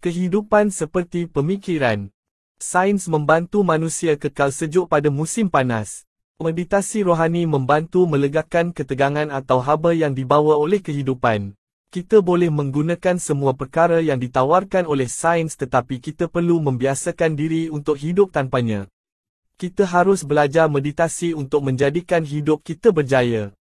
Kehidupan 0.00 0.72
seperti 0.72 1.28
pemikiran. 1.28 2.08
Sains 2.56 3.04
membantu 3.04 3.60
manusia 3.60 4.16
kekal 4.16 4.48
sejuk 4.48 4.88
pada 4.88 5.12
musim 5.12 5.52
panas. 5.52 6.08
Meditasi 6.40 7.04
rohani 7.04 7.44
membantu 7.44 8.08
melegakan 8.08 8.72
ketegangan 8.72 9.28
atau 9.28 9.60
haba 9.60 9.92
yang 9.92 10.16
dibawa 10.16 10.56
oleh 10.56 10.80
kehidupan. 10.80 11.52
Kita 11.92 12.24
boleh 12.24 12.48
menggunakan 12.48 13.20
semua 13.20 13.52
perkara 13.52 14.00
yang 14.00 14.16
ditawarkan 14.16 14.88
oleh 14.88 15.04
sains 15.04 15.60
tetapi 15.60 16.00
kita 16.00 16.32
perlu 16.32 16.64
membiasakan 16.64 17.36
diri 17.36 17.68
untuk 17.68 18.00
hidup 18.00 18.32
tanpanya. 18.32 18.88
Kita 19.60 19.84
harus 19.84 20.24
belajar 20.24 20.72
meditasi 20.72 21.36
untuk 21.36 21.60
menjadikan 21.60 22.24
hidup 22.24 22.64
kita 22.64 22.88
berjaya. 22.88 23.52